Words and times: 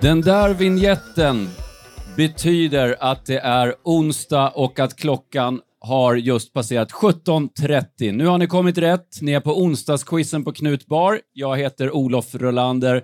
Den 0.00 0.20
där 0.20 0.54
vignetten 0.54 1.48
betyder 2.16 2.96
att 3.00 3.26
det 3.26 3.38
är 3.38 3.74
onsdag 3.84 4.48
och 4.48 4.80
att 4.80 4.96
klockan 4.96 5.60
har 5.80 6.14
just 6.14 6.52
passerat 6.52 6.92
17.30. 6.92 8.12
Nu 8.12 8.26
har 8.26 8.38
ni 8.38 8.46
kommit 8.46 8.78
rätt. 8.78 9.18
Ni 9.20 9.32
är 9.32 9.40
på 9.40 9.62
onsdagsquizen 9.62 10.44
på 10.44 10.52
Knut 10.52 10.86
Bar. 10.86 11.20
Jag 11.32 11.56
heter 11.56 11.90
Olof 11.90 12.34
Rolander. 12.34 12.96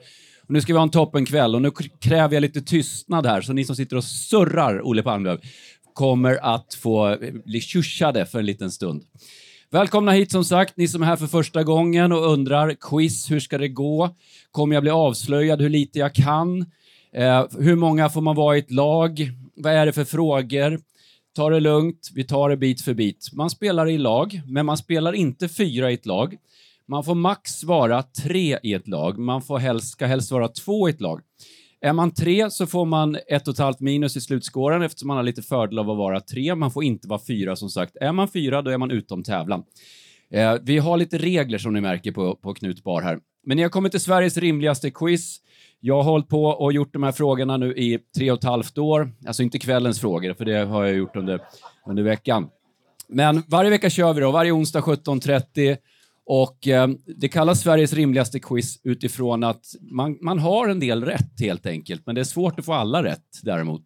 Och 0.42 0.50
nu 0.50 0.60
ska 0.60 0.72
vi 0.72 0.76
ha 0.76 0.82
en 0.82 0.90
toppenkväll 0.90 1.54
och 1.54 1.62
nu 1.62 1.70
kräver 2.00 2.34
jag 2.34 2.40
lite 2.40 2.62
tystnad 2.62 3.26
här, 3.26 3.40
så 3.40 3.52
ni 3.52 3.64
som 3.64 3.76
sitter 3.76 3.96
och 3.96 4.04
surrar, 4.04 4.80
Olle 4.84 5.02
Palmlöv, 5.02 5.40
kommer 5.92 6.38
att 6.42 6.74
få 6.74 7.08
eh, 7.08 7.32
bli 7.44 7.60
tjuschade 7.60 8.26
för 8.26 8.38
en 8.38 8.46
liten 8.46 8.70
stund. 8.70 9.02
Välkomna 9.70 10.12
hit 10.12 10.30
som 10.30 10.44
sagt, 10.44 10.76
ni 10.76 10.88
som 10.88 11.02
är 11.02 11.06
här 11.06 11.16
för 11.16 11.26
första 11.26 11.62
gången 11.62 12.12
och 12.12 12.32
undrar 12.32 12.74
quiz, 12.80 13.30
hur 13.30 13.40
ska 13.40 13.58
det 13.58 13.68
gå? 13.68 14.14
Kommer 14.50 14.74
jag 14.76 14.82
bli 14.82 14.90
avslöjad 14.90 15.62
hur 15.62 15.68
lite 15.68 15.98
jag 15.98 16.14
kan? 16.14 16.66
Eh, 17.14 17.46
hur 17.58 17.76
många 17.76 18.08
får 18.08 18.20
man 18.20 18.36
vara 18.36 18.56
i 18.56 18.58
ett 18.58 18.70
lag? 18.70 19.30
Vad 19.56 19.72
är 19.72 19.86
det 19.86 19.92
för 19.92 20.04
frågor? 20.04 20.80
Ta 21.36 21.50
det 21.50 21.60
lugnt, 21.60 22.10
vi 22.14 22.24
tar 22.24 22.48
det 22.48 22.56
bit 22.56 22.80
för 22.80 22.94
bit. 22.94 23.30
Man 23.32 23.50
spelar 23.50 23.88
i 23.88 23.98
lag, 23.98 24.40
men 24.46 24.66
man 24.66 24.76
spelar 24.76 25.12
inte 25.12 25.48
fyra 25.48 25.90
i 25.90 25.94
ett 25.94 26.06
lag. 26.06 26.36
Man 26.88 27.04
får 27.04 27.14
max 27.14 27.64
vara 27.64 28.02
tre 28.02 28.58
i 28.62 28.74
ett 28.74 28.88
lag. 28.88 29.18
Man 29.18 29.42
får 29.42 29.58
helst, 29.58 29.88
ska 29.88 30.06
helst 30.06 30.30
vara 30.30 30.48
två 30.48 30.88
i 30.88 30.92
ett 30.92 31.00
lag. 31.00 31.20
Är 31.80 31.92
man 31.92 32.14
tre 32.14 32.50
så 32.50 32.66
får 32.66 32.84
man 32.84 33.16
ett 33.28 33.48
och 33.48 33.54
ett 33.54 33.58
halvt 33.58 33.80
minus 33.80 34.16
i 34.16 34.20
slutskåren 34.20 34.82
eftersom 34.82 35.08
man 35.08 35.16
har 35.16 35.24
lite 35.24 35.42
fördel 35.42 35.78
av 35.78 35.90
att 35.90 35.96
vara 35.96 36.20
tre. 36.20 36.54
Man 36.54 36.70
får 36.70 36.84
inte 36.84 37.08
vara 37.08 37.20
fyra 37.26 37.56
som 37.56 37.70
sagt. 37.70 37.96
Är 37.96 38.12
man 38.12 38.28
fyra 38.28 38.62
då 38.62 38.70
är 38.70 38.78
man 38.78 38.90
utom 38.90 39.22
tävlan. 39.22 39.64
Eh, 40.30 40.54
vi 40.62 40.78
har 40.78 40.96
lite 40.96 41.18
regler 41.18 41.58
som 41.58 41.72
ni 41.72 41.80
märker 41.80 42.12
på, 42.12 42.36
på 42.36 42.54
Knut 42.54 42.84
Bar 42.84 43.02
här. 43.02 43.18
Men 43.46 43.56
ni 43.56 43.62
har 43.62 43.70
kommit 43.70 43.92
till 43.92 44.00
Sveriges 44.00 44.36
rimligaste 44.36 44.90
quiz. 44.90 45.40
Jag 45.86 46.02
har 46.02 46.10
hållit 46.10 46.28
på 46.28 46.44
och 46.44 46.72
gjort 46.72 46.92
de 46.92 47.02
här 47.02 47.12
frågorna 47.12 47.56
nu 47.56 47.74
i 47.74 47.98
tre 48.16 48.30
och 48.30 48.38
ett 48.38 48.44
halvt 48.44 48.78
år. 48.78 49.12
Alltså 49.26 49.42
inte 49.42 49.58
kvällens 49.58 50.00
frågor, 50.00 50.34
för 50.34 50.44
det 50.44 50.64
har 50.64 50.84
jag 50.84 50.96
gjort 50.96 51.16
under, 51.16 51.40
under 51.86 52.02
veckan. 52.02 52.48
Men 53.08 53.42
varje 53.46 53.70
vecka 53.70 53.90
kör 53.90 54.12
vi 54.12 54.20
då, 54.20 54.30
varje 54.30 54.52
onsdag 54.52 54.80
17.30. 54.80 55.76
Och 56.26 56.68
eh, 56.68 56.88
det 57.06 57.28
kallas 57.28 57.60
Sveriges 57.60 57.92
rimligaste 57.92 58.40
quiz 58.40 58.80
utifrån 58.84 59.44
att 59.44 59.64
man, 59.80 60.18
man 60.20 60.38
har 60.38 60.68
en 60.68 60.80
del 60.80 61.04
rätt 61.04 61.40
helt 61.40 61.66
enkelt, 61.66 62.02
men 62.06 62.14
det 62.14 62.20
är 62.20 62.24
svårt 62.24 62.58
att 62.58 62.64
få 62.64 62.72
alla 62.72 63.02
rätt 63.02 63.40
däremot. 63.42 63.82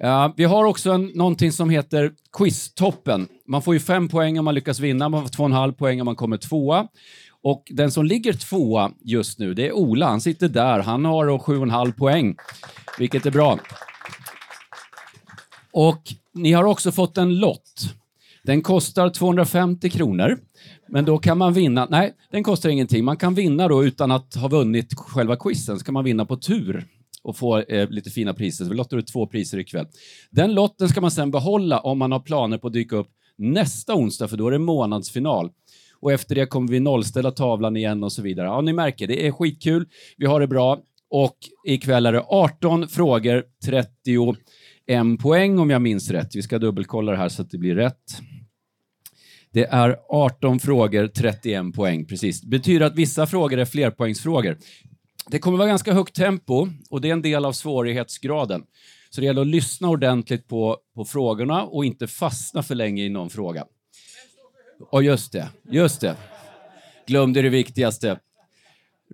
Eh, 0.00 0.32
vi 0.36 0.44
har 0.44 0.64
också 0.64 0.90
en, 0.90 1.06
någonting 1.06 1.52
som 1.52 1.70
heter 1.70 2.12
Quiztoppen. 2.38 3.28
Man 3.46 3.62
får 3.62 3.74
ju 3.74 3.80
fem 3.80 4.08
poäng 4.08 4.38
om 4.38 4.44
man 4.44 4.54
lyckas 4.54 4.80
vinna, 4.80 5.08
man 5.08 5.22
får 5.22 5.28
två 5.28 5.42
och 5.42 5.48
en 5.48 5.56
halv 5.56 5.72
poäng 5.72 6.00
om 6.00 6.04
man 6.04 6.16
kommer 6.16 6.36
tvåa. 6.36 6.88
Och 7.46 7.64
den 7.70 7.90
som 7.90 8.04
ligger 8.04 8.32
tvåa 8.32 8.92
just 9.04 9.38
nu, 9.38 9.54
det 9.54 9.66
är 9.66 9.72
Ola. 9.72 10.06
Han 10.06 10.20
sitter 10.20 10.48
där. 10.48 10.82
Han 10.82 11.04
har 11.04 11.26
då 11.26 11.38
sju 11.38 11.56
och 11.56 11.62
en 11.62 11.70
halv 11.70 11.92
poäng, 11.92 12.36
vilket 12.98 13.26
är 13.26 13.30
bra. 13.30 13.58
Och 15.72 16.02
ni 16.34 16.52
har 16.52 16.64
också 16.64 16.92
fått 16.92 17.18
en 17.18 17.38
lott. 17.38 17.94
Den 18.42 18.62
kostar 18.62 19.10
250 19.10 19.90
kronor, 19.90 20.38
men 20.88 21.04
då 21.04 21.18
kan 21.18 21.38
man 21.38 21.52
vinna. 21.52 21.86
Nej, 21.90 22.14
den 22.30 22.44
kostar 22.44 22.68
ingenting. 22.70 23.04
Man 23.04 23.16
kan 23.16 23.34
vinna 23.34 23.68
då 23.68 23.84
utan 23.84 24.10
att 24.10 24.34
ha 24.34 24.48
vunnit 24.48 24.94
själva 24.94 25.36
quizen, 25.36 25.78
så 25.78 25.84
kan 25.84 25.94
man 25.94 26.04
vinna 26.04 26.24
på 26.24 26.36
tur 26.36 26.86
och 27.22 27.36
få 27.36 27.58
eh, 27.58 27.88
lite 27.88 28.10
fina 28.10 28.34
priser. 28.34 28.64
Så 28.64 28.70
vi 28.70 28.76
lottar 28.76 28.96
ut 28.96 29.06
två 29.06 29.26
priser 29.26 29.58
ikväll. 29.58 29.86
Den 30.30 30.54
lotten 30.54 30.88
ska 30.88 31.00
man 31.00 31.10
sen 31.10 31.30
behålla 31.30 31.80
om 31.80 31.98
man 31.98 32.12
har 32.12 32.20
planer 32.20 32.58
på 32.58 32.66
att 32.66 32.72
dyka 32.72 32.96
upp 32.96 33.10
nästa 33.38 33.94
onsdag, 33.94 34.28
för 34.28 34.36
då 34.36 34.46
är 34.46 34.50
det 34.50 34.58
månadsfinal 34.58 35.50
och 36.00 36.12
efter 36.12 36.34
det 36.34 36.46
kommer 36.46 36.68
vi 36.68 36.80
nollställa 36.80 37.30
tavlan 37.30 37.76
igen 37.76 38.04
och 38.04 38.12
så 38.12 38.22
vidare. 38.22 38.46
Ja, 38.46 38.60
ni 38.60 38.72
märker, 38.72 39.06
det 39.06 39.26
är 39.26 39.32
skitkul. 39.32 39.86
Vi 40.16 40.26
har 40.26 40.40
det 40.40 40.46
bra 40.46 40.78
och 41.10 41.36
ikväll 41.66 42.06
är 42.06 42.12
det 42.12 42.24
18 42.28 42.88
frågor, 42.88 43.44
31 43.64 43.88
poäng 45.20 45.58
om 45.58 45.70
jag 45.70 45.82
minns 45.82 46.10
rätt. 46.10 46.36
Vi 46.36 46.42
ska 46.42 46.58
dubbelkolla 46.58 47.12
det 47.12 47.18
här 47.18 47.28
så 47.28 47.42
att 47.42 47.50
det 47.50 47.58
blir 47.58 47.74
rätt. 47.74 48.20
Det 49.52 49.64
är 49.64 49.96
18 50.08 50.58
frågor, 50.58 51.06
31 51.06 51.74
poäng, 51.74 52.06
precis. 52.06 52.40
Det 52.40 52.48
betyder 52.48 52.86
att 52.86 52.94
vissa 52.94 53.26
frågor 53.26 53.58
är 53.58 53.64
flerpoängsfrågor. 53.64 54.58
Det 55.30 55.38
kommer 55.38 55.58
vara 55.58 55.68
ganska 55.68 55.92
högt 55.92 56.14
tempo 56.14 56.68
och 56.90 57.00
det 57.00 57.08
är 57.08 57.12
en 57.12 57.22
del 57.22 57.44
av 57.44 57.52
svårighetsgraden. 57.52 58.62
Så 59.10 59.20
det 59.20 59.24
gäller 59.26 59.40
att 59.40 59.46
lyssna 59.46 59.88
ordentligt 59.88 60.48
på, 60.48 60.76
på 60.94 61.04
frågorna 61.04 61.64
och 61.64 61.84
inte 61.84 62.06
fastna 62.06 62.62
för 62.62 62.74
länge 62.74 63.04
i 63.04 63.08
någon 63.08 63.30
fråga. 63.30 63.64
Ja, 64.92 65.02
just 65.02 65.32
det, 65.32 65.48
just 65.70 66.00
det. 66.00 66.16
Glömde 67.06 67.42
det 67.42 67.48
viktigaste. 67.48 68.18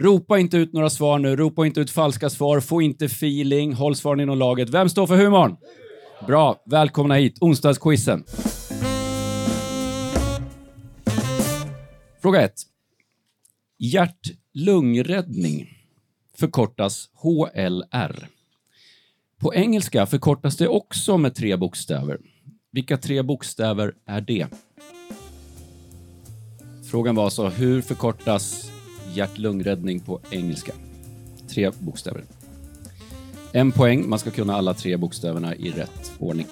Ropa 0.01 0.39
inte 0.39 0.57
ut 0.57 0.73
några 0.73 0.91
svar 0.91 1.19
nu, 1.19 1.37
ropa 1.37 1.67
inte 1.67 1.81
ut 1.81 1.91
falska 1.91 2.31
svar, 2.31 2.61
få 2.61 2.83
inte 2.83 3.05
feeling, 3.05 3.73
håll 3.73 3.97
svaren 3.97 4.21
inom 4.21 4.39
laget. 4.39 4.71
Vem 4.71 4.89
står 4.89 5.07
för 5.07 5.17
humorn? 5.17 5.57
Bra, 6.27 6.63
välkomna 6.67 7.15
hit, 7.15 7.39
onsdagsquizen. 7.41 8.25
Fråga 12.23 12.41
1. 12.41 12.53
Hjärt-lungräddning 13.79 15.69
förkortas 16.37 17.09
HLR. 17.15 18.29
På 19.41 19.55
engelska 19.55 20.07
förkortas 20.07 20.57
det 20.57 20.69
också 20.69 21.19
med 21.19 21.35
tre 21.35 21.57
bokstäver. 21.57 22.19
Vilka 22.73 22.97
tre 22.97 23.23
bokstäver 23.23 23.95
är 24.07 24.21
det? 24.21 24.47
Frågan 26.93 27.15
var 27.15 27.25
alltså, 27.25 27.49
hur 27.49 27.83
förkortas 27.83 28.71
hjärt-lungräddning 29.15 30.01
på 30.01 30.21
engelska? 30.31 30.73
Tre 31.49 31.71
bokstäver. 31.79 32.25
En 33.53 33.73
poäng, 33.73 34.09
man 34.09 34.19
ska 34.19 34.31
kunna 34.31 34.55
alla 34.55 34.75
tre 34.75 34.97
bokstäverna 34.97 35.57
i 35.57 35.71
rätt 35.71 36.13
ordning. 36.19 36.47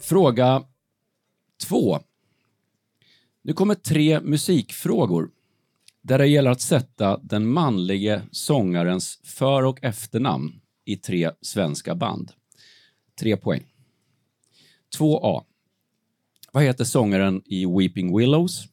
Fråga 0.00 0.64
två. 1.66 1.98
Nu 3.42 3.52
kommer 3.52 3.74
tre 3.74 4.20
musikfrågor 4.20 5.30
där 6.02 6.18
det 6.18 6.26
gäller 6.26 6.50
att 6.50 6.60
sätta 6.60 7.18
den 7.22 7.48
manlige 7.48 8.22
sångarens 8.30 9.20
för 9.24 9.62
och 9.62 9.84
efternamn 9.84 10.60
i 10.84 10.96
tre 10.96 11.30
svenska 11.40 11.94
band. 11.94 12.32
Tre 13.20 13.36
poäng. 13.36 13.69
2A. 15.00 15.44
Vad 16.52 16.62
heter 16.62 16.84
sångaren 16.84 17.42
i 17.46 17.66
Weeping 17.66 18.16
Willows? 18.18 18.68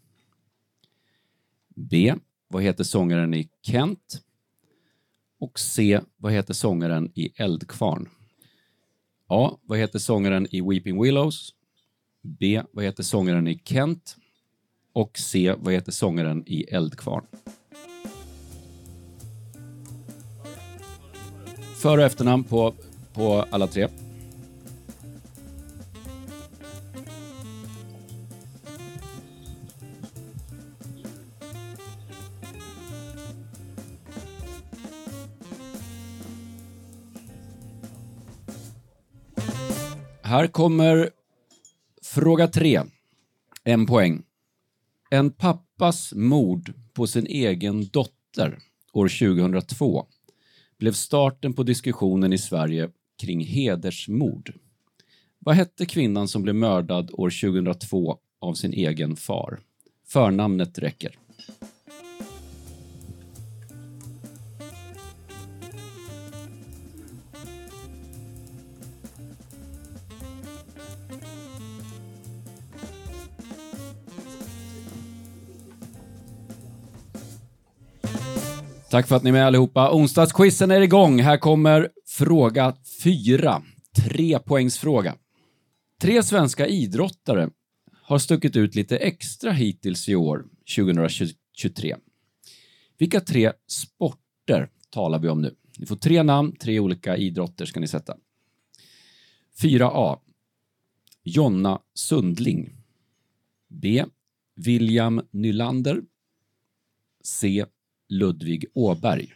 B. 1.75 2.15
Vad 2.47 2.63
heter 2.63 2.83
sångaren 2.83 3.33
i 3.33 3.49
Kent? 3.61 4.21
Och 5.39 5.59
C. 5.59 5.99
Vad 6.17 6.31
heter 6.31 6.53
sångaren 6.53 7.11
i 7.15 7.29
Eldkvarn? 7.35 8.09
A. 9.27 9.57
Vad 9.61 9.79
heter 9.79 9.99
sångaren 9.99 10.47
i 10.51 10.61
Weeping 10.61 11.01
Willows? 11.01 11.53
B. 12.21 12.61
Vad 12.71 12.85
heter 12.85 13.03
sångaren 13.03 13.47
i 13.47 13.61
Kent? 13.65 14.15
Och 14.93 15.17
C. 15.17 15.55
Vad 15.57 15.73
heter 15.73 15.91
sångaren 15.91 16.43
i 16.47 16.63
Eldkvarn? 16.63 17.25
För 21.75 21.97
och 21.97 22.03
efternamn 22.03 22.43
på, 22.43 22.73
på 23.13 23.45
alla 23.51 23.67
tre. 23.67 23.87
Här 40.27 40.47
kommer 40.47 41.09
fråga 42.01 42.47
tre. 42.47 42.81
En 43.63 43.85
poäng. 43.85 44.23
En 45.09 45.31
pappas 45.31 46.13
mord 46.13 46.73
på 46.93 47.07
sin 47.07 47.27
egen 47.27 47.87
dotter 47.87 48.59
år 48.93 49.07
2002 49.07 50.05
blev 50.79 50.91
starten 50.91 51.53
på 51.53 51.63
diskussionen 51.63 52.33
i 52.33 52.37
Sverige 52.37 52.89
kring 53.21 53.45
hedersmord. 53.45 54.53
Vad 55.39 55.55
hette 55.55 55.85
kvinnan 55.85 56.27
som 56.27 56.43
blev 56.43 56.55
mördad 56.55 57.11
år 57.13 57.29
2002 57.29 58.17
av 58.39 58.53
sin 58.53 58.73
egen 58.73 59.15
far? 59.15 59.59
Förnamnet 60.07 60.79
räcker. 60.79 61.17
Tack 78.97 79.07
för 79.07 79.15
att 79.15 79.23
ni 79.23 79.29
är 79.29 79.33
med 79.33 79.45
allihopa. 79.45 79.91
Onsdagsquizen 79.91 80.71
är 80.71 80.81
igång. 80.81 81.19
Här 81.19 81.37
kommer 81.37 81.89
fråga 82.05 82.75
fyra. 83.03 83.63
Trepoängsfråga. 83.95 85.15
Tre 86.01 86.23
svenska 86.23 86.67
idrottare 86.67 87.49
har 88.01 88.17
stuckit 88.17 88.55
ut 88.55 88.75
lite 88.75 88.97
extra 88.97 89.51
hittills 89.51 90.09
i 90.09 90.15
år, 90.15 90.45
2023. 90.75 91.95
Vilka 92.97 93.19
tre 93.19 93.51
sporter 93.67 94.69
talar 94.89 95.19
vi 95.19 95.29
om 95.29 95.41
nu? 95.41 95.55
Ni 95.77 95.85
får 95.85 95.95
tre 95.95 96.23
namn, 96.23 96.55
tre 96.55 96.79
olika 96.79 97.17
idrotter 97.17 97.65
ska 97.65 97.79
ni 97.79 97.87
sätta. 97.87 98.17
4A. 99.61 100.19
Jonna 101.23 101.79
Sundling. 101.93 102.73
B. 103.67 104.05
William 104.55 105.21
Nylander. 105.31 106.01
C. 107.23 107.65
Ludvig 108.09 108.65
Åberg. 108.73 109.33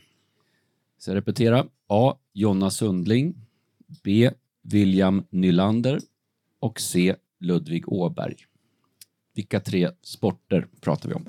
Så 0.97 1.09
jag 1.09 1.15
repeterar. 1.15 1.67
A. 1.87 2.17
Jonna 2.33 2.69
Sundling. 2.69 3.35
B. 4.03 4.31
William 4.61 5.23
Nylander. 5.29 5.99
Och 6.59 6.79
C. 6.79 7.15
Ludvig 7.39 7.91
Åberg. 7.93 8.35
Vilka 9.33 9.59
tre 9.59 9.91
sporter 10.01 10.67
pratar 10.81 11.09
vi 11.09 11.15
om? 11.15 11.25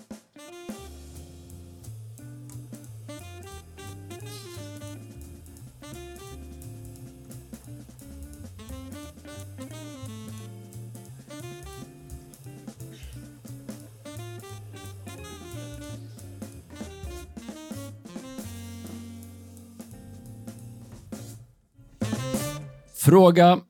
Fråga 23.04 23.60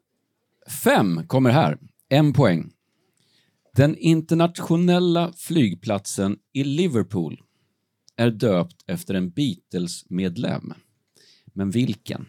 fem 0.85 1.27
kommer 1.27 1.51
här. 1.51 1.79
En 2.09 2.33
poäng. 2.33 2.73
Den 3.77 3.97
internationella 3.97 5.33
flygplatsen 5.37 6.37
i 6.53 6.65
Liverpool 6.65 7.41
är 8.17 8.31
döpt 8.31 8.85
efter 8.87 9.15
en 9.15 9.31
Beatles-medlem. 9.31 10.75
Men 11.47 11.71
vilken? 11.71 12.27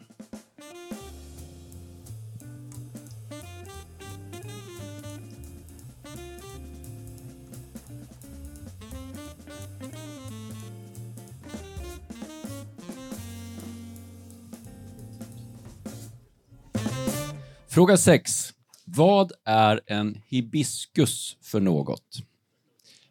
Fråga 17.74 17.98
6. 17.98 18.54
Vad 18.86 19.31
är 19.46 19.81
en 19.88 20.22
hibiskus 20.28 21.38
för 21.42 21.60
något? 21.60 22.18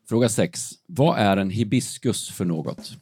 Fråga 0.09 0.29
6. 0.29 0.71
Vad 0.87 1.19
är 1.19 1.37
en 1.37 1.51
hibiskus 1.51 2.31
för 2.31 2.45
något? 2.45 2.97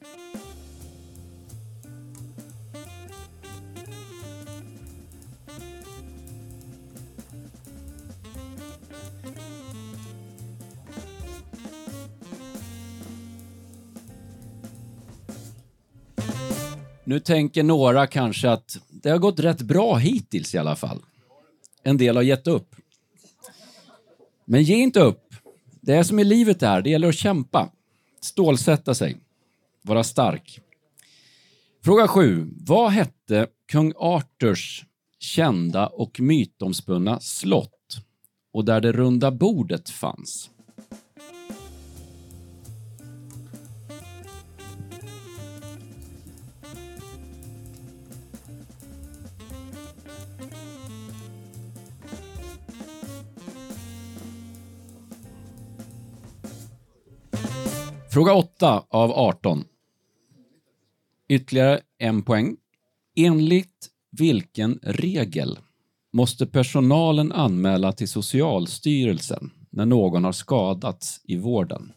Nu 17.04 17.20
tänker 17.20 17.62
några 17.62 18.06
kanske 18.06 18.50
att 18.50 18.78
det 18.88 19.10
har 19.10 19.18
gått 19.18 19.40
rätt 19.40 19.62
bra 19.62 19.96
hittills 19.96 20.54
i 20.54 20.58
alla 20.58 20.76
fall. 20.76 21.02
En 21.82 21.96
del 21.96 22.16
har 22.16 22.22
gett 22.22 22.46
upp. 22.46 22.76
Men 24.44 24.62
ge 24.62 24.74
inte 24.74 25.00
upp. 25.00 25.34
Det 25.80 25.94
är 25.94 26.02
som 26.02 26.18
i 26.18 26.24
livet 26.24 26.62
är, 26.62 26.82
det 26.82 26.90
gäller 26.90 27.08
att 27.08 27.14
kämpa. 27.14 27.70
Stålsätta 28.20 28.94
sig. 28.94 29.16
Vara 29.82 30.04
stark. 30.04 30.60
Fråga 31.84 32.08
7. 32.08 32.48
Vad 32.66 32.90
hette 32.90 33.46
kung 33.68 33.92
Arthurs 33.96 34.84
kända 35.18 35.86
och 35.86 36.20
mytomspunna 36.20 37.20
slott 37.20 37.96
och 38.52 38.64
där 38.64 38.80
det 38.80 38.92
runda 38.92 39.30
bordet 39.30 39.90
fanns? 39.90 40.50
Fråga 58.12 58.34
8 58.34 58.84
av 58.88 59.10
18. 59.10 59.64
Ytterligare 61.28 61.80
en 61.98 62.22
poäng. 62.22 62.56
Enligt 63.16 63.88
vilken 64.10 64.78
regel 64.82 65.58
måste 66.12 66.46
personalen 66.46 67.32
anmäla 67.32 67.92
till 67.92 68.08
Socialstyrelsen 68.08 69.50
när 69.70 69.86
någon 69.86 70.24
har 70.24 70.32
skadats 70.32 71.20
i 71.24 71.36
vården? 71.36 71.92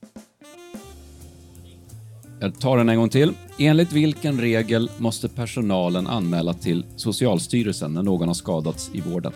Jag 2.39 2.59
tar 2.59 2.77
den 2.77 2.89
en 2.89 2.97
gång 2.97 3.09
till. 3.09 3.33
Enligt 3.59 3.91
vilken 3.91 4.41
regel 4.41 4.89
måste 4.97 5.29
personalen 5.29 6.07
anmäla 6.07 6.53
till 6.53 6.85
Socialstyrelsen 6.95 7.93
när 7.93 8.03
någon 8.03 8.27
har 8.27 8.35
skadats 8.35 8.89
i 8.93 9.01
vården? 9.01 9.33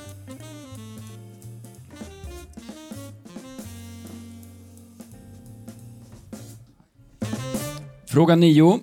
Fråga 8.17 8.35
9 8.35 8.79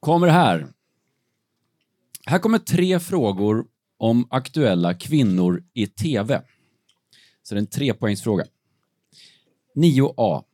kommer 0.00 0.28
här. 0.28 0.68
Här 2.26 2.38
kommer 2.38 2.58
tre 2.58 3.00
frågor 3.00 3.66
om 3.98 4.26
aktuella 4.30 4.94
kvinnor 4.94 5.64
i 5.74 5.86
TV. 5.86 6.42
Så 7.42 7.54
det 7.54 7.58
är 7.58 7.60
en 7.60 7.66
trepoängsfråga. 7.66 8.44
9A. 9.76 10.44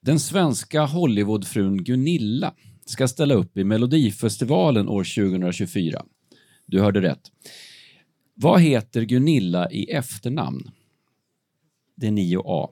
Den 0.00 0.20
svenska 0.20 0.84
Hollywoodfrun 0.84 1.84
Gunilla 1.84 2.54
ska 2.86 3.08
ställa 3.08 3.34
upp 3.34 3.56
i 3.56 3.64
Melodifestivalen 3.64 4.88
år 4.88 5.04
2024. 5.04 6.04
Du 6.66 6.80
hörde 6.80 7.02
rätt. 7.02 7.32
Vad 8.34 8.60
heter 8.60 9.02
Gunilla 9.02 9.70
i 9.70 9.90
efternamn? 9.90 10.70
Det 11.96 12.06
är 12.06 12.10
9A. 12.10 12.70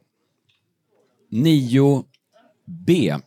9B. 1.31 3.21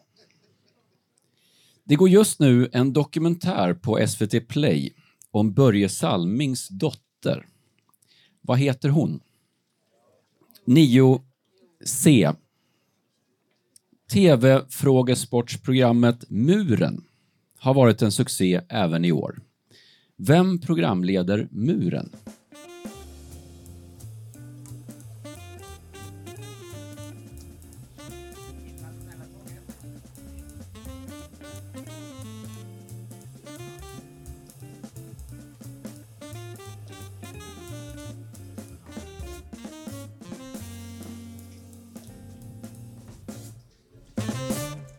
Det 1.91 1.95
går 1.95 2.09
just 2.09 2.39
nu 2.39 2.69
en 2.73 2.93
dokumentär 2.93 3.73
på 3.73 4.07
SVT 4.07 4.47
Play 4.47 4.93
om 5.31 5.53
Börje 5.53 5.89
Salmings 5.89 6.67
dotter. 6.67 7.47
Vad 8.41 8.59
heter 8.59 8.89
hon? 8.89 9.19
9C. 10.65 12.35
TV-frågesportsprogrammet 14.11 16.29
Muren 16.29 17.03
har 17.59 17.73
varit 17.73 18.01
en 18.01 18.11
succé 18.11 18.61
även 18.69 19.05
i 19.05 19.11
år. 19.11 19.41
Vem 20.17 20.59
programleder 20.59 21.47
Muren? 21.51 22.09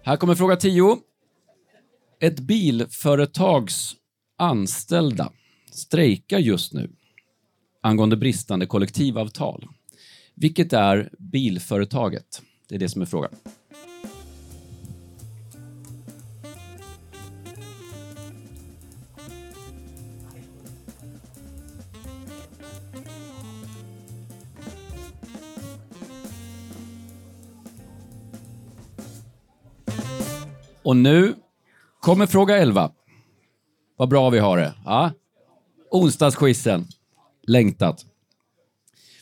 Här 0.04 0.16
kommer 0.16 0.34
fråga 0.34 0.56
10. 0.56 0.98
Ett 2.20 2.40
bilföretags 2.40 3.94
anställda 4.38 5.32
strejkar 5.70 6.38
just 6.38 6.72
nu 6.72 6.90
angående 7.82 8.16
bristande 8.16 8.66
kollektivavtal. 8.66 9.68
Vilket 10.34 10.72
är 10.72 11.10
bilföretaget? 11.18 12.42
Det 12.68 12.74
är 12.74 12.78
det 12.78 12.88
som 12.88 13.02
är 13.02 13.06
frågan. 13.06 13.30
Och 30.84 30.96
nu 30.96 31.34
kommer 32.00 32.26
fråga 32.26 32.58
11. 32.58 32.92
Vad 33.96 34.08
bra 34.08 34.30
vi 34.30 34.38
har 34.38 34.56
det. 34.56 34.74
Ja. 34.84 35.12
Onsdagsquizen. 35.90 36.86
Längtat. 37.46 38.06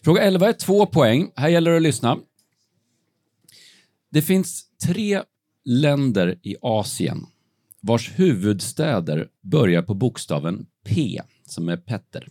Fråga 0.04 0.22
11 0.22 0.48
är 0.48 0.52
två 0.52 0.86
poäng. 0.86 1.30
Här 1.36 1.48
gäller 1.48 1.70
det 1.70 1.76
att 1.76 1.82
lyssna. 1.82 2.18
Det 4.10 4.22
finns 4.22 4.64
tre 4.86 5.22
länder 5.64 6.38
i 6.42 6.56
Asien 6.62 7.26
vars 7.80 8.10
huvudstäder 8.18 9.28
börjar 9.40 9.82
på 9.82 9.94
bokstaven 9.94 10.66
P, 10.84 11.22
som 11.46 11.68
är 11.68 11.76
Petter. 11.76 12.28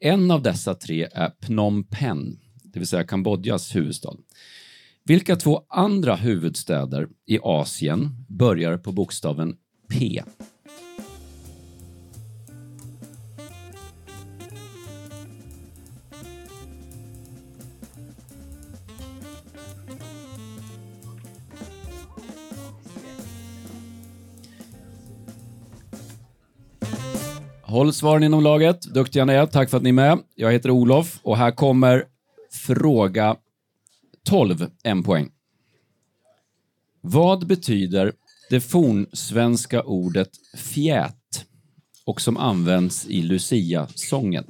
En 0.00 0.30
av 0.30 0.42
dessa 0.42 0.74
tre 0.74 1.08
är 1.12 1.30
Phnom 1.30 1.84
Penh, 1.84 2.30
det 2.62 2.78
vill 2.78 2.88
säga 2.88 3.04
Kambodjas 3.04 3.76
huvudstad. 3.76 4.16
Vilka 5.04 5.36
två 5.36 5.62
andra 5.68 6.14
huvudstäder 6.14 7.08
i 7.26 7.38
Asien 7.42 8.26
börjar 8.28 8.76
på 8.78 8.92
bokstaven 8.92 9.54
P? 9.90 10.22
Håll 27.62 27.92
svaren 27.92 28.22
inom 28.22 28.42
laget. 28.42 28.82
Duktiga 28.82 29.24
ni 29.24 29.32
är. 29.32 29.46
Tack 29.46 29.70
för 29.70 29.76
att 29.76 29.82
ni 29.82 29.88
är 29.88 29.92
med. 29.92 30.18
Jag 30.34 30.52
heter 30.52 30.70
Olof 30.70 31.18
och 31.22 31.36
här 31.36 31.50
kommer 31.50 32.04
fråga 32.66 33.36
12, 34.24 34.70
en 34.82 35.02
poäng. 35.02 35.30
Vad 37.00 37.46
betyder 37.46 38.12
det 38.50 38.60
fornsvenska 38.60 39.82
ordet 39.82 40.30
fjät 40.56 41.44
och 42.04 42.20
som 42.20 42.36
används 42.36 43.06
i 43.06 43.22
Lucia-sången? 43.22 44.44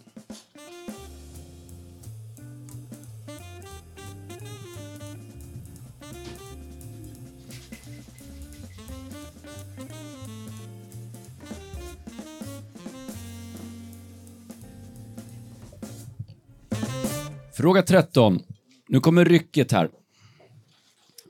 Fråga 17.61 17.83
13. 17.83 18.43
Nu 18.93 19.01
kommer 19.01 19.25
rycket 19.25 19.73
här. 19.73 19.91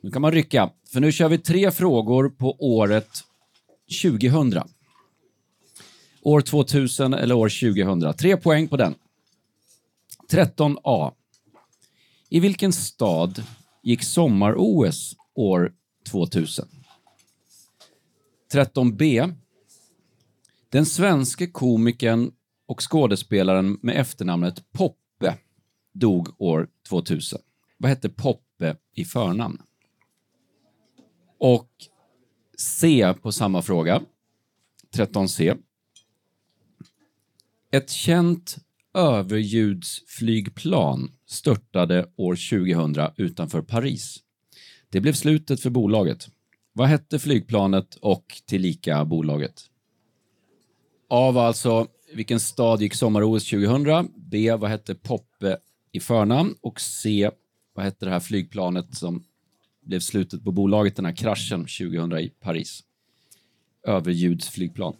Nu 0.03 0.11
kan 0.11 0.23
man 0.23 0.33
rycka, 0.33 0.71
för 0.93 1.01
nu 1.01 1.13
kör 1.13 1.29
vi 1.29 1.39
tre 1.39 1.71
frågor 1.71 2.29
på 2.29 2.57
året 2.59 3.09
2000. 4.03 4.63
År 6.23 6.41
2000 6.41 7.15
eller 7.15 7.35
år 7.35 7.49
2000. 7.49 8.15
Tre 8.15 8.37
poäng 8.37 8.69
på 8.69 8.77
den. 8.77 8.95
13A. 10.31 11.13
I 12.29 12.41
vilken 12.41 12.73
stad 12.73 13.43
gick 13.83 14.03
sommar-OS 14.03 15.17
år 15.35 15.73
2000? 16.11 16.69
13B. 18.53 19.35
Den 20.69 20.87
svenske 20.87 21.47
komikern 21.47 22.33
och 22.67 22.91
skådespelaren 22.91 23.79
med 23.83 24.01
efternamnet 24.01 24.73
Poppe 24.73 25.35
dog 25.93 26.29
år 26.39 26.69
2000. 26.89 27.41
Vad 27.83 27.89
hette 27.89 28.09
Poppe 28.09 28.77
i 28.95 29.05
förnamn? 29.05 29.63
Och 31.39 31.71
C 32.59 33.15
på 33.23 33.33
samma 33.33 33.63
fråga, 33.63 34.03
13C. 34.95 35.59
Ett 37.73 37.91
känt 37.91 38.57
överljudsflygplan 38.95 41.11
störtade 41.27 42.07
år 42.17 42.51
2000 42.51 42.97
utanför 43.17 43.63
Paris. 43.63 44.19
Det 44.89 45.01
blev 45.01 45.13
slutet 45.13 45.61
för 45.61 45.71
bolaget. 45.71 46.29
Vad 46.73 46.89
hette 46.89 47.19
flygplanet 47.19 47.95
och 47.95 48.43
tillika 48.47 49.05
bolaget? 49.05 49.63
A 51.09 51.31
var 51.31 51.47
alltså 51.47 51.87
vilken 52.15 52.41
stad 52.41 52.83
gick 52.83 52.95
sommar-OS 52.95 53.51
2000? 53.51 54.13
B. 54.17 54.55
Vad 54.55 54.71
hette 54.71 54.95
Poppe 54.95 55.59
i 55.93 56.01
förnamn? 56.01 56.55
Och 56.61 56.81
C. 56.81 57.31
Vad 57.73 57.85
hette 57.85 58.05
det 58.05 58.11
här 58.11 58.21
flygplanet 58.21 58.95
som 58.95 59.25
blev 59.81 60.01
slutet 60.01 60.45
på 60.45 60.53
bolaget, 60.53 60.97
den 60.97 61.05
här 61.05 61.17
kraschen 61.17 61.61
2000 61.61 62.19
i 62.19 62.29
Paris? 62.41 62.85
Överljudsflygplan. 63.87 64.97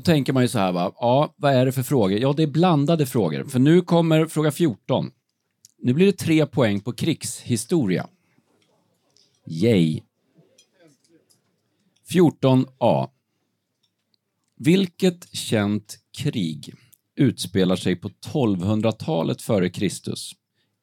Då 0.00 0.04
tänker 0.04 0.32
man 0.32 0.42
ju 0.42 0.48
så 0.48 0.58
här, 0.58 0.72
va? 0.72 0.92
ja, 1.00 1.34
vad 1.36 1.54
är 1.54 1.66
det 1.66 1.72
för 1.72 1.82
frågor? 1.82 2.18
Ja, 2.18 2.32
det 2.32 2.42
är 2.42 2.46
blandade 2.46 3.06
frågor. 3.06 3.44
För 3.44 3.58
nu 3.58 3.80
kommer 3.80 4.26
fråga 4.26 4.50
14. 4.50 5.10
Nu 5.78 5.92
blir 5.94 6.06
det 6.06 6.12
tre 6.12 6.46
poäng 6.46 6.80
på 6.80 6.92
krigshistoria. 6.92 8.06
Yay. 9.46 10.02
14a. 12.10 13.08
Vilket 14.56 15.36
känt 15.36 15.98
krig 16.18 16.74
utspelar 17.16 17.76
sig 17.76 17.96
på 17.96 18.08
1200-talet 18.08 19.42
före 19.42 19.70
Kristus 19.70 20.32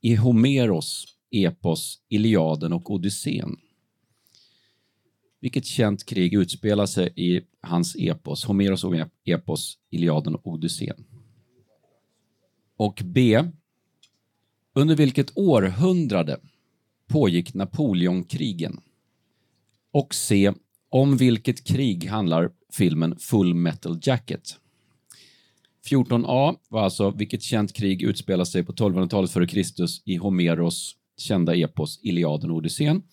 i 0.02 0.16
Homeros 0.16 1.06
epos 1.32 2.00
Iliaden 2.10 2.74
och 2.74 2.92
Odysseen? 2.92 3.58
Vilket 5.40 5.66
känt 5.66 6.06
krig 6.06 6.34
utspelar 6.34 6.86
sig 6.86 7.14
i 7.16 7.42
hans 7.62 7.96
epos, 8.00 8.46
Homeros 8.46 8.86
epos 9.26 9.78
Iliaden 9.90 10.36
och 10.36 10.48
Odysseen? 10.48 11.06
Och 12.78 13.02
B. 13.06 13.44
Under 14.74 14.96
vilket 14.96 15.38
århundrade 15.38 16.40
pågick 17.08 17.54
Napoleonkrigen? 17.54 18.80
Och 19.92 20.16
C. 20.16 20.54
Om 20.90 21.18
vilket 21.18 21.64
krig 21.64 22.06
handlar 22.08 22.52
filmen 22.74 23.16
Full 23.20 23.54
Metal 23.54 24.00
Jacket? 24.02 24.60
14a 25.90 26.58
var 26.70 26.84
alltså 26.84 27.12
vilket 27.12 27.42
känt 27.42 27.74
krig 27.74 28.02
utspelar 28.02 28.46
sig 28.46 28.64
på 28.64 28.74
1200-talet 28.74 29.32
före 29.32 29.48
Kristus 29.48 30.02
i 30.06 30.16
Homeros 30.16 30.96
kända 31.18 31.56
epos 31.56 32.00
Iliaden 32.04 32.52
och 32.52 32.58
Odysseen. 32.58 33.04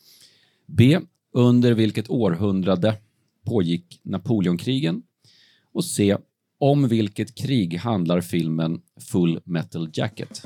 B. 0.66 1.00
Under 1.36 1.72
vilket 1.72 2.10
århundrade 2.10 2.96
pågick 3.44 4.00
Napoleonkrigen? 4.02 5.02
Och 5.72 5.84
se, 5.84 6.16
Om 6.58 6.88
vilket 6.88 7.34
krig 7.34 7.78
handlar 7.78 8.20
filmen 8.20 8.80
Full 9.10 9.40
Metal 9.44 9.90
Jacket? 9.92 10.42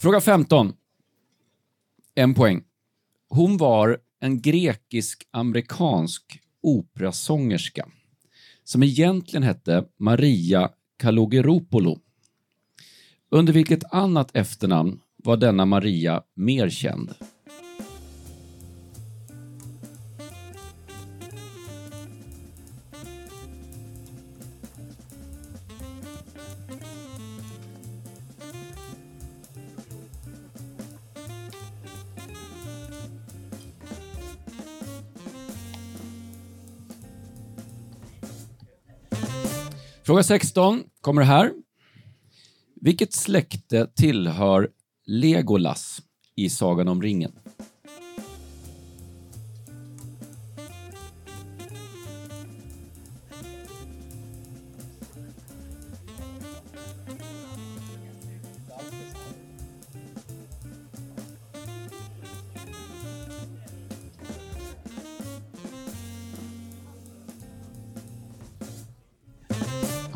Fråga 0.00 0.20
15. 0.20 0.72
En 2.14 2.34
poäng. 2.34 2.62
Hon 3.28 3.56
var 3.56 3.98
en 4.20 4.42
grekisk-amerikansk 4.42 6.40
operasångerska 6.62 7.88
som 8.64 8.82
egentligen 8.82 9.42
hette 9.42 9.84
Maria 9.96 10.70
Kalogeropoulou. 10.98 11.98
Under 13.30 13.52
vilket 13.52 13.92
annat 13.92 14.36
efternamn 14.36 15.00
var 15.16 15.36
denna 15.36 15.64
Maria 15.64 16.22
mer 16.34 16.68
känd? 16.68 17.14
Fråga 40.08 40.22
16 40.22 40.84
kommer 41.00 41.22
här. 41.22 41.52
Vilket 42.80 43.12
släkte 43.12 43.86
tillhör 43.86 44.68
Legolas 45.06 46.02
i 46.36 46.50
Sagan 46.50 46.88
om 46.88 47.02
ringen? 47.02 47.32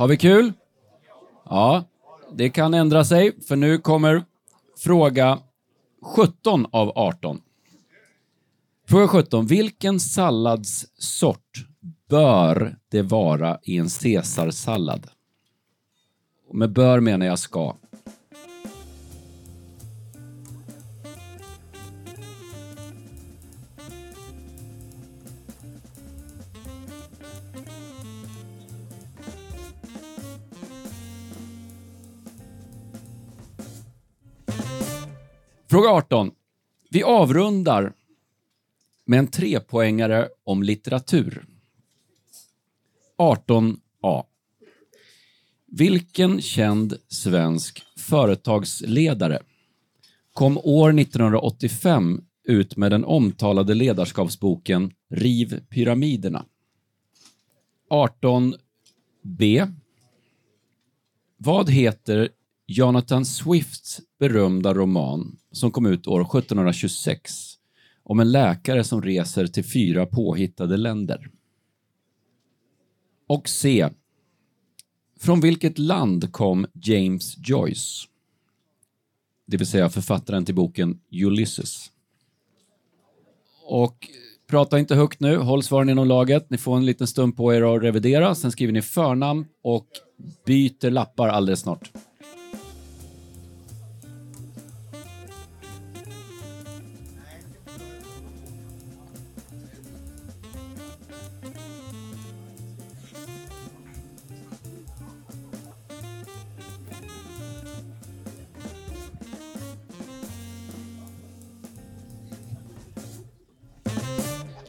Har 0.02 0.08
vi 0.08 0.16
kul? 0.16 0.52
Ja, 1.44 1.84
det 2.32 2.50
kan 2.50 2.74
ändra 2.74 3.04
sig, 3.04 3.42
för 3.42 3.56
nu 3.56 3.78
kommer 3.78 4.24
fråga 4.78 5.38
17 6.16 6.66
av 6.72 6.92
18. 6.98 7.40
Fråga 8.88 9.08
17. 9.08 9.46
Vilken 9.46 10.00
salladssort 10.00 11.66
bör 12.08 12.76
det 12.88 13.02
vara 13.02 13.58
i 13.62 13.78
en 13.78 13.88
caesarsallad? 13.88 15.06
Och 16.48 16.54
med 16.54 16.72
bör 16.72 17.00
menar 17.00 17.26
jag 17.26 17.38
ska. 17.38 17.76
Fråga 35.82 35.94
18. 35.94 36.30
Vi 36.90 37.02
avrundar 37.02 37.92
med 39.04 39.18
en 39.18 39.26
trepoängare 39.26 40.28
om 40.44 40.62
litteratur. 40.62 41.44
18a. 43.18 44.24
Vilken 45.66 46.40
känd 46.40 46.94
svensk 47.08 47.82
företagsledare 47.98 49.42
kom 50.32 50.58
år 50.58 51.00
1985 51.00 52.24
ut 52.44 52.76
med 52.76 52.90
den 52.90 53.04
omtalade 53.04 53.74
ledarskapsboken 53.74 54.92
Riv 55.10 55.66
pyramiderna? 55.68 56.46
18b. 57.90 59.72
Vad 61.36 61.70
heter 61.70 62.28
Jonathan 62.74 63.24
Swifts 63.24 64.00
berömda 64.18 64.74
roman 64.74 65.38
som 65.50 65.70
kom 65.70 65.86
ut 65.86 66.06
år 66.06 66.20
1726 66.20 67.54
om 68.02 68.20
en 68.20 68.32
läkare 68.32 68.84
som 68.84 69.02
reser 69.02 69.46
till 69.46 69.64
fyra 69.64 70.06
påhittade 70.06 70.76
länder? 70.76 71.30
Och 73.26 73.48
C. 73.48 73.88
Från 75.20 75.40
vilket 75.40 75.78
land 75.78 76.32
kom 76.32 76.66
James 76.72 77.36
Joyce? 77.38 78.08
Det 79.46 79.56
vill 79.56 79.66
säga 79.66 79.90
författaren 79.90 80.44
till 80.44 80.54
boken 80.54 81.00
Ulysses. 81.10 81.90
Och 83.64 84.08
prata 84.46 84.78
inte 84.78 84.94
högt 84.94 85.20
nu, 85.20 85.36
håll 85.36 85.62
svaren 85.62 85.88
inom 85.88 86.08
laget. 86.08 86.50
Ni 86.50 86.58
får 86.58 86.76
en 86.76 86.86
liten 86.86 87.06
stund 87.06 87.36
på 87.36 87.54
er 87.54 87.76
att 87.76 87.82
revidera. 87.82 88.34
Sen 88.34 88.52
skriver 88.52 88.72
ni 88.72 88.82
förnamn 88.82 89.46
och 89.62 89.86
byter 90.46 90.90
lappar 90.90 91.28
alldeles 91.28 91.60
snart. 91.60 91.90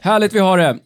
Härligt 0.03 0.33
vi 0.33 0.39
har 0.39 0.57
det. 0.57 0.79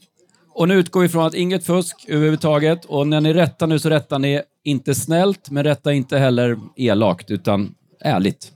Och 0.49 0.67
nu 0.67 0.75
utgår 0.75 1.01
vi 1.01 1.09
från 1.09 1.25
att 1.25 1.33
inget 1.33 1.65
fusk 1.65 2.05
överhuvudtaget. 2.07 2.85
Och 2.85 3.07
när 3.07 3.21
ni 3.21 3.33
rättar 3.33 3.67
nu 3.67 3.79
så 3.79 3.89
rättar 3.89 4.19
ni 4.19 4.41
inte 4.63 4.95
snällt, 4.95 5.49
men 5.49 5.63
rättar 5.63 5.91
inte 5.91 6.17
heller 6.17 6.59
elakt, 6.75 7.31
utan 7.31 7.75
ärligt. 7.99 8.51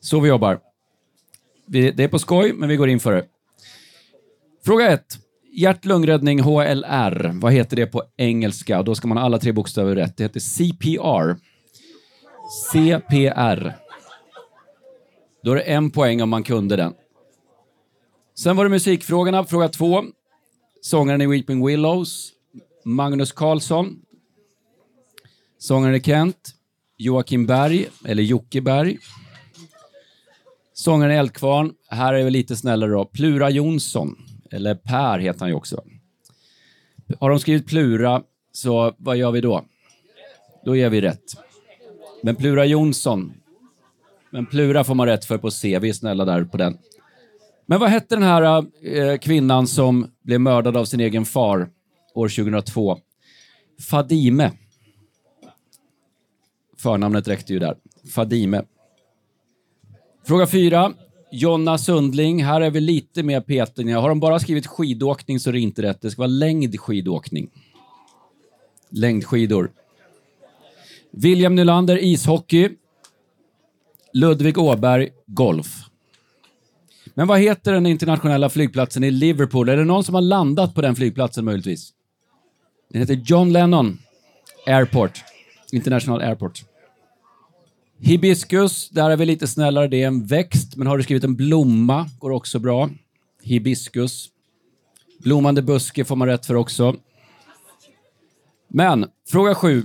Så 0.00 0.20
vi 0.20 0.28
jobbar. 0.28 0.60
Det 1.66 2.00
är 2.00 2.08
på 2.08 2.18
skoj, 2.18 2.52
men 2.52 2.68
vi 2.68 2.76
går 2.76 2.88
in 2.88 3.00
för 3.00 3.12
det. 3.12 3.24
Fråga 4.64 4.92
1. 4.92 5.04
Hjärt-lungräddning, 5.52 6.40
HLR. 6.40 7.40
Vad 7.40 7.52
heter 7.52 7.76
det 7.76 7.86
på 7.86 8.02
engelska? 8.16 8.82
Då 8.82 8.94
ska 8.94 9.08
man 9.08 9.16
ha 9.16 9.24
alla 9.24 9.38
tre 9.38 9.52
bokstäver 9.52 9.94
rätt. 9.94 10.16
Det 10.16 10.22
heter 10.22 10.40
CPR. 10.40 11.36
CPR. 12.70 13.72
Då 15.42 15.50
är 15.52 15.56
det 15.56 15.62
en 15.62 15.90
poäng 15.90 16.22
om 16.22 16.28
man 16.28 16.42
kunde 16.42 16.76
den. 16.76 16.94
Sen 18.34 18.56
var 18.56 18.64
det 18.64 18.70
musikfrågorna. 18.70 19.44
Fråga 19.44 19.68
två. 19.68 20.04
Sångaren 20.80 21.20
i 21.20 21.26
Weeping 21.26 21.66
Willows, 21.66 22.32
Magnus 22.84 23.32
Carlsson. 23.32 24.02
Sångaren 25.58 25.94
i 25.94 26.00
Kent, 26.00 26.54
Joakim 26.96 27.46
Berg, 27.46 27.86
eller 28.04 28.22
Jocke 28.22 28.60
Berg. 28.60 28.98
Sångaren 30.72 31.12
i 31.12 31.14
Eldkvarn, 31.14 31.74
här 31.88 32.14
är 32.14 32.24
vi 32.24 32.30
lite 32.30 32.56
snällare 32.56 32.90
då, 32.90 33.04
Plura 33.04 33.50
Jonsson. 33.50 34.16
Eller 34.50 34.74
Per 34.74 35.18
heter 35.18 35.40
han 35.40 35.48
ju 35.48 35.54
också. 35.54 35.84
Har 37.20 37.30
de 37.30 37.38
skrivit 37.38 37.66
Plura, 37.66 38.22
så 38.52 38.94
vad 38.98 39.16
gör 39.16 39.30
vi 39.30 39.40
då? 39.40 39.64
Då 40.64 40.76
ger 40.76 40.90
vi 40.90 41.00
rätt. 41.00 41.36
Men 42.22 42.36
Plura 42.36 42.64
Jonsson, 42.64 43.32
men 44.30 44.46
Plura 44.46 44.84
får 44.84 44.94
man 44.94 45.06
rätt 45.06 45.24
för 45.24 45.38
på 45.38 45.50
C. 45.50 45.78
Vi 45.78 45.88
är 45.88 45.92
snälla 45.92 46.24
där 46.24 46.44
på 46.44 46.56
den. 46.56 46.78
Men 47.66 47.80
vad 47.80 47.90
hette 47.90 48.16
den 48.16 48.22
här 48.22 48.64
eh, 48.82 49.18
kvinnan 49.18 49.66
som 49.66 50.10
blev 50.22 50.40
mördad 50.40 50.76
av 50.76 50.84
sin 50.84 51.00
egen 51.00 51.24
far 51.24 51.68
år 52.14 52.28
2002? 52.28 52.98
Fadime. 53.90 54.50
Förnamnet 56.78 57.28
räckte 57.28 57.52
ju 57.52 57.58
där. 57.58 57.76
Fadime. 58.14 58.62
Fråga 60.24 60.46
fyra. 60.46 60.92
Jonna 61.32 61.78
Sundling. 61.78 62.44
Här 62.44 62.60
är 62.60 62.70
vi 62.70 62.80
lite 62.80 63.22
mer 63.22 63.40
petiga. 63.40 64.00
Har 64.00 64.08
de 64.08 64.20
bara 64.20 64.38
skrivit 64.38 64.66
skidåkning 64.66 65.40
så 65.40 65.50
är 65.50 65.52
det 65.52 65.60
inte 65.60 65.82
rätt. 65.82 66.00
Det 66.00 66.10
ska 66.10 66.20
vara 66.20 66.26
längdskidåkning. 66.26 67.50
Längdskidor. 68.88 69.72
William 71.10 71.54
Nylander, 71.54 72.04
ishockey. 72.04 72.68
Ludvig 74.12 74.58
Åberg, 74.58 75.10
golf. 75.26 75.91
Men 77.14 77.28
vad 77.28 77.40
heter 77.40 77.72
den 77.72 77.86
internationella 77.86 78.48
flygplatsen 78.48 79.04
i 79.04 79.10
Liverpool? 79.10 79.68
Är 79.68 79.76
det 79.76 79.84
någon 79.84 80.04
som 80.04 80.14
har 80.14 80.22
landat 80.22 80.74
på 80.74 80.80
den 80.80 80.96
flygplatsen 80.96 81.44
möjligtvis? 81.44 81.92
Den 82.90 83.00
heter 83.00 83.22
John 83.24 83.52
Lennon 83.52 83.98
Airport. 84.66 85.24
International 85.72 86.20
Airport. 86.20 86.64
Hibiskus, 87.98 88.88
där 88.88 89.10
är 89.10 89.16
vi 89.16 89.26
lite 89.26 89.46
snällare. 89.46 89.88
Det 89.88 90.02
är 90.02 90.06
en 90.06 90.26
växt, 90.26 90.76
men 90.76 90.86
har 90.86 90.96
du 90.96 91.02
skrivit 91.02 91.24
en 91.24 91.36
blomma 91.36 92.10
går 92.18 92.30
också 92.30 92.58
bra. 92.58 92.90
Hibiskus. 93.42 94.28
Blommande 95.18 95.62
buske 95.62 96.04
får 96.04 96.16
man 96.16 96.28
rätt 96.28 96.46
för 96.46 96.54
också. 96.54 96.96
Men, 98.68 99.06
fråga 99.28 99.54
sju. 99.54 99.84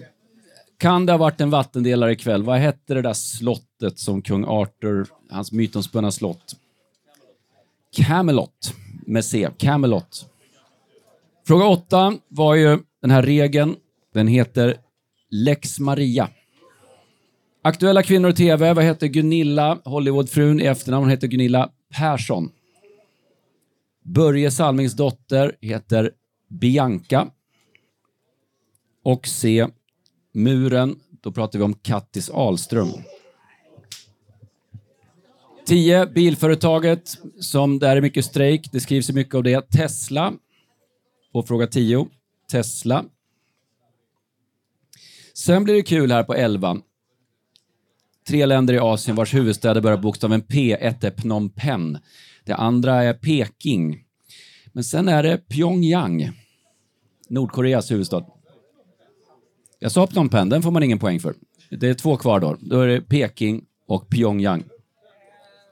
Kan 0.78 1.06
det 1.06 1.14
ha 1.14 1.18
varit 1.18 1.42
en 1.42 1.50
vattendelare 1.50 2.12
ikväll? 2.12 2.44
Vad 2.44 2.60
hette 2.60 2.94
det 2.94 3.02
där 3.02 3.14
slottet 3.14 4.00
som 4.00 4.22
kung 4.22 4.46
Arthur, 4.46 5.08
hans 5.30 5.52
mytomspunna 5.52 6.12
slott? 6.12 6.56
Camelot 7.98 8.74
med 9.06 9.26
C. 9.26 9.50
Camelot. 9.58 10.30
Fråga 11.48 11.66
åtta 11.66 12.18
var 12.28 12.56
ju 12.56 12.80
den 13.02 13.12
här 13.12 13.22
regeln. 13.24 13.76
Den 14.14 14.28
heter 14.28 14.78
Lex 15.30 15.80
Maria. 15.80 16.30
Aktuella 17.62 18.04
kvinnor 18.04 18.30
i 18.30 18.34
TV. 18.34 18.74
Vad 18.74 18.84
heter 18.84 19.08
Gunilla, 19.08 19.80
Hollywoodfrun 19.86 20.62
i 20.62 20.64
efternamn? 20.64 21.04
Hon 21.04 21.10
heter 21.10 21.28
Gunilla 21.28 21.70
Persson. 21.98 22.50
Börje 24.04 24.52
Salmings 24.52 24.94
dotter 24.94 25.56
heter 25.62 26.12
Bianca. 26.50 27.28
Och 29.04 29.28
C. 29.28 29.68
Muren. 30.34 31.00
Då 31.22 31.32
pratar 31.32 31.60
vi 31.60 31.66
om 31.66 31.74
Kattis 31.74 32.30
Ahlström. 32.30 32.90
10. 35.68 36.06
Bilföretaget, 36.06 37.18
som 37.40 37.80
där 37.80 37.98
är 37.98 38.02
mycket 38.02 38.26
strejk, 38.26 38.70
det 38.72 38.80
skrivs 38.80 39.12
mycket 39.12 39.36
om 39.36 39.44
det. 39.44 39.62
Tesla, 39.72 40.34
på 41.34 41.44
fråga 41.44 41.68
10. 41.68 42.08
Tesla. 42.52 43.06
Sen 45.34 45.64
blir 45.64 45.74
det 45.74 45.82
kul 45.82 46.12
här 46.12 46.24
på 46.24 46.34
11. 46.34 46.78
Tre 48.28 48.46
länder 48.46 48.74
i 48.74 48.80
Asien 48.80 49.16
vars 49.16 49.34
huvudstäder 49.34 49.82
börjar 49.82 49.98
bokstaven 49.98 50.42
P. 50.42 50.74
Ett 50.74 51.04
är 51.04 51.12
Phnom 51.12 51.50
Penh. 51.50 52.00
Det 52.46 52.54
andra 52.54 53.04
är 53.04 53.14
Peking. 53.14 54.04
Men 54.74 54.84
sen 54.84 55.08
är 55.08 55.24
det 55.24 55.38
Pyongyang, 55.38 56.32
Nordkoreas 57.30 57.92
huvudstad. 57.92 58.26
Jag 59.80 59.92
sa 59.92 60.08
Phnom 60.08 60.30
Penh, 60.30 60.50
den 60.50 60.62
får 60.62 60.72
man 60.72 60.84
ingen 60.84 61.00
poäng 61.00 61.20
för. 61.20 61.36
Det 61.70 61.88
är 61.88 61.94
två 61.94 62.18
kvar 62.18 62.40
då. 62.40 62.58
Då 62.60 62.80
är 62.80 62.88
det 62.88 63.02
Peking 63.02 63.66
och 63.88 64.10
Pyongyang. 64.10 64.64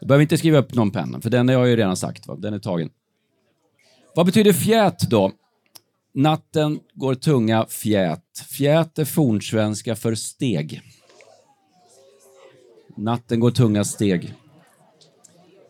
Du 0.06 0.08
behöver 0.08 0.22
inte 0.22 0.38
skriva 0.38 0.58
upp 0.58 0.74
någon 0.74 0.92
penna, 0.92 1.22
för 1.22 1.30
den 1.30 1.48
har 1.48 1.56
jag 1.56 1.68
ju 1.68 1.76
redan 1.76 1.98
sagt. 1.98 2.28
Va? 2.28 2.36
Den 2.36 2.54
är 2.54 2.60
tagen. 2.60 2.90
Vad 4.16 4.26
betyder 4.26 4.54
fjät 4.54 5.00
då? 5.10 5.32
Natten 6.14 6.80
går 6.94 7.16
tunga 7.16 7.66
fjät. 7.66 8.46
Fjät 8.50 9.00
är 9.00 9.06
fornsvenska 9.06 9.96
för 9.96 10.16
steg. 10.16 10.82
Natten 12.98 13.40
går 13.40 13.52
tunga 13.52 13.84
steg. 13.84 14.34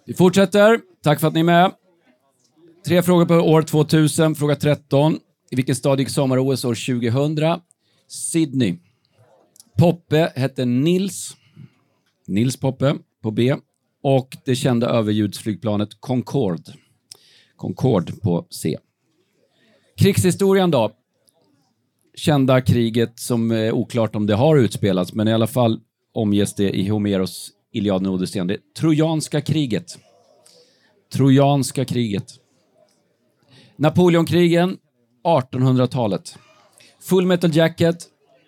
Vi 0.06 0.14
fortsätter. 0.14 0.80
Tack 1.04 1.20
för 1.20 1.28
att 1.28 1.34
ni 1.34 1.40
är 1.40 1.44
med. 1.44 1.72
Tre 2.86 3.04
frågor 3.04 3.26
på 3.26 3.36
år 3.36 3.62
2000. 3.62 4.36
Fråga 4.36 4.56
13. 4.56 5.20
I 5.52 5.56
vilken 5.56 5.76
stad 5.76 6.00
gick 6.00 6.10
sommar-OS 6.10 6.66
år 6.66 7.02
2000? 7.02 7.62
Sydney. 8.08 8.78
Poppe 9.78 10.32
hette 10.36 10.66
Nils. 10.66 11.36
Nils 12.28 12.58
Poppe 12.58 12.96
på 13.22 13.32
B. 13.32 13.56
Och 14.08 14.38
det 14.46 14.56
kända 14.56 14.90
överljudsflygplanet 14.90 15.90
Concorde. 16.00 16.74
Concorde 17.56 18.12
på 18.14 18.48
C. 18.50 18.78
Krigshistorien 19.98 20.72
då? 20.72 20.92
Kända 22.16 22.62
kriget 22.62 23.20
som 23.20 23.52
är 23.52 23.72
oklart 23.72 24.16
om 24.16 24.28
det 24.28 24.36
har 24.36 24.58
utspelats, 24.58 25.14
men 25.14 25.28
i 25.28 25.34
alla 25.34 25.48
fall 25.48 25.80
omges 26.14 26.56
det 26.56 26.70
i 26.70 26.90
Homeros 26.90 27.52
Iliaden 27.72 28.08
och 28.08 28.14
Odysseen. 28.14 28.48
Det 28.48 28.58
Trojanska 28.80 29.42
kriget. 29.42 30.00
Trojanska 31.14 31.86
kriget. 31.86 32.34
Napoleonkrigen, 33.76 34.78
1800-talet. 35.24 36.38
Full 37.02 37.26
Metal 37.26 37.56
Jacket, 37.56 37.98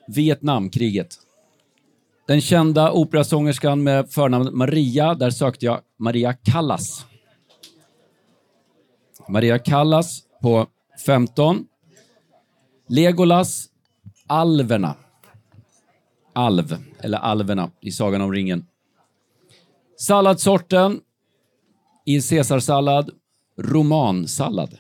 Vietnamkriget. 0.08 1.27
Den 2.28 2.42
kända 2.42 2.92
operasångerskan 2.92 3.84
med 3.84 4.10
förnamnet 4.12 4.54
Maria, 4.54 5.14
där 5.14 5.30
sökte 5.30 5.66
jag 5.66 5.82
Maria 5.98 6.34
Callas. 6.34 7.06
Maria 9.30 9.60
Callas 9.60 10.24
på 10.42 10.68
15. 11.06 11.68
Legolas, 12.88 13.70
Alverna. 14.28 14.96
Alv, 16.34 16.78
eller 17.00 17.18
Alverna 17.18 17.72
i 17.82 17.92
Sagan 17.92 18.22
om 18.22 18.34
ringen. 18.34 18.68
Salladssorten 19.98 21.00
i 22.06 22.22
caesarsallad, 22.22 23.12
romansallad. 23.58 24.78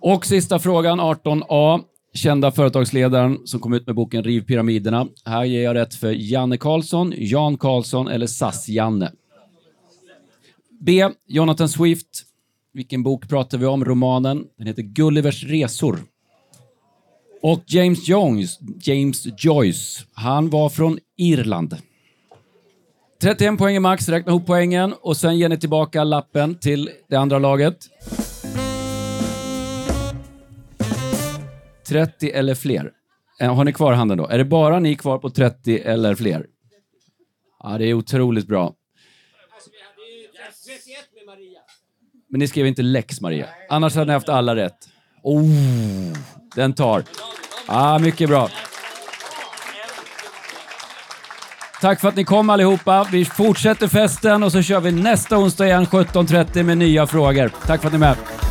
Och 0.00 0.26
sista 0.26 0.58
frågan, 0.58 1.00
18a. 1.00 1.84
Kända 2.16 2.50
företagsledaren 2.50 3.38
som 3.44 3.60
kom 3.60 3.72
ut 3.72 3.86
med 3.86 3.94
boken 3.94 4.24
Riv 4.24 4.40
pyramiderna. 4.40 5.06
Här 5.24 5.44
ger 5.44 5.62
jag 5.62 5.74
rätt 5.74 5.94
för 5.94 6.12
Janne 6.12 6.56
Karlsson, 6.56 7.12
Jan 7.16 7.58
Karlsson 7.58 8.08
eller 8.08 8.26
SAS-Janne. 8.26 9.12
B. 10.80 11.08
Jonathan 11.26 11.68
Swift. 11.68 12.22
Vilken 12.72 13.02
bok 13.02 13.28
pratar 13.28 13.58
vi 13.58 13.66
om? 13.66 13.84
Romanen. 13.84 14.44
Den 14.58 14.66
heter 14.66 14.82
Gullivers 14.82 15.44
resor. 15.44 15.98
Och 17.42 17.62
James 17.66 18.08
Jones, 18.08 18.58
James 18.82 19.26
Joyce, 19.38 20.04
han 20.12 20.50
var 20.50 20.68
från 20.68 20.98
Irland. 21.16 21.76
31 23.22 23.58
poäng 23.58 23.76
är 23.76 23.80
max, 23.80 24.08
räkna 24.08 24.32
ihop 24.32 24.46
poängen 24.46 24.94
och 25.00 25.16
sen 25.16 25.38
ger 25.38 25.48
ni 25.48 25.58
tillbaka 25.58 26.04
lappen 26.04 26.54
till 26.54 26.90
det 27.08 27.16
andra 27.16 27.38
laget. 27.38 27.76
30 31.88 32.30
eller 32.30 32.54
fler. 32.54 32.92
Eh, 33.40 33.54
har 33.54 33.64
ni 33.64 33.72
kvar 33.72 33.92
handen 33.92 34.18
då? 34.18 34.26
Är 34.26 34.38
det 34.38 34.44
bara 34.44 34.78
ni 34.78 34.96
kvar 34.96 35.18
på 35.18 35.30
30 35.30 35.78
eller 35.78 36.14
fler? 36.14 36.46
Ja, 37.62 37.78
det 37.78 37.84
är 37.84 37.94
otroligt 37.94 38.46
bra. 38.46 38.74
Men 42.28 42.38
ni 42.38 42.48
skrev 42.48 42.66
inte 42.66 42.82
Lex 42.82 43.20
Maria. 43.20 43.46
Annars 43.68 43.94
hade 43.94 44.06
ni 44.06 44.12
haft 44.12 44.28
alla 44.28 44.56
rätt. 44.56 44.88
Oh, 45.22 46.12
den 46.54 46.72
tar. 46.72 47.04
Ah, 47.66 47.98
mycket 47.98 48.28
bra. 48.28 48.48
Tack 51.80 52.00
för 52.00 52.08
att 52.08 52.16
ni 52.16 52.24
kom 52.24 52.50
allihopa. 52.50 53.06
Vi 53.12 53.24
fortsätter 53.24 53.88
festen 53.88 54.42
och 54.42 54.52
så 54.52 54.62
kör 54.62 54.80
vi 54.80 54.92
nästa 54.92 55.38
onsdag 55.38 55.66
igen 55.66 55.86
17.30 55.86 56.62
med 56.62 56.78
nya 56.78 57.06
frågor. 57.06 57.50
Tack 57.66 57.80
för 57.80 57.88
att 57.88 57.92
ni 57.92 57.96
är 57.96 58.00
med. 58.00 58.45